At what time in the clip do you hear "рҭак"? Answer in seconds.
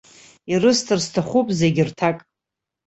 1.87-2.17